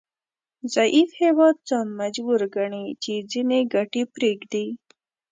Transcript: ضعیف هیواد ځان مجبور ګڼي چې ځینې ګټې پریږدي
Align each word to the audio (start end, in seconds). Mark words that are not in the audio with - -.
ضعیف 0.73 1.09
هیواد 1.23 1.55
ځان 1.69 1.87
مجبور 1.99 2.41
ګڼي 2.55 2.85
چې 3.03 3.13
ځینې 3.31 3.59
ګټې 3.73 4.03
پریږدي 4.15 4.67